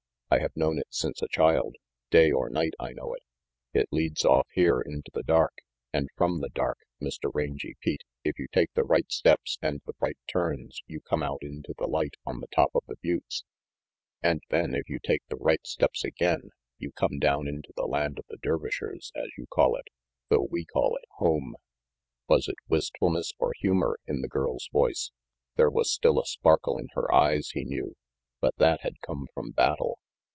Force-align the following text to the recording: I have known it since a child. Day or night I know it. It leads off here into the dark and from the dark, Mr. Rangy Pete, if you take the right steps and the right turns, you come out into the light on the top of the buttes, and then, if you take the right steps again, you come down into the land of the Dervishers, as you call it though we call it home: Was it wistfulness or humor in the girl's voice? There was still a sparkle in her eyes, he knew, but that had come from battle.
I 0.33 0.39
have 0.39 0.55
known 0.55 0.79
it 0.79 0.87
since 0.91 1.21
a 1.21 1.27
child. 1.27 1.75
Day 2.09 2.31
or 2.31 2.49
night 2.49 2.73
I 2.79 2.93
know 2.93 3.13
it. 3.13 3.21
It 3.73 3.89
leads 3.91 4.23
off 4.23 4.47
here 4.53 4.79
into 4.79 5.11
the 5.13 5.23
dark 5.23 5.57
and 5.91 6.07
from 6.15 6.39
the 6.39 6.47
dark, 6.47 6.77
Mr. 7.01 7.29
Rangy 7.33 7.75
Pete, 7.81 8.05
if 8.23 8.39
you 8.39 8.47
take 8.53 8.71
the 8.71 8.85
right 8.85 9.11
steps 9.11 9.57
and 9.61 9.81
the 9.85 9.91
right 9.99 10.17
turns, 10.29 10.83
you 10.87 11.01
come 11.01 11.21
out 11.21 11.39
into 11.41 11.73
the 11.77 11.85
light 11.85 12.13
on 12.25 12.39
the 12.39 12.47
top 12.47 12.69
of 12.75 12.83
the 12.87 12.95
buttes, 13.03 13.43
and 14.23 14.41
then, 14.49 14.73
if 14.73 14.87
you 14.87 14.99
take 15.03 15.21
the 15.27 15.35
right 15.35 15.67
steps 15.67 16.05
again, 16.05 16.51
you 16.79 16.93
come 16.93 17.19
down 17.19 17.45
into 17.45 17.73
the 17.75 17.83
land 17.85 18.17
of 18.17 18.23
the 18.29 18.37
Dervishers, 18.37 19.11
as 19.13 19.27
you 19.37 19.47
call 19.47 19.75
it 19.75 19.89
though 20.29 20.47
we 20.49 20.63
call 20.63 20.95
it 20.95 21.09
home: 21.17 21.57
Was 22.29 22.47
it 22.47 22.55
wistfulness 22.69 23.33
or 23.37 23.51
humor 23.59 23.99
in 24.07 24.21
the 24.21 24.29
girl's 24.29 24.69
voice? 24.71 25.11
There 25.57 25.69
was 25.69 25.91
still 25.91 26.21
a 26.21 26.25
sparkle 26.25 26.77
in 26.77 26.87
her 26.93 27.13
eyes, 27.13 27.49
he 27.49 27.65
knew, 27.65 27.97
but 28.39 28.55
that 28.59 28.79
had 28.83 29.01
come 29.05 29.27
from 29.35 29.51
battle. 29.51 29.97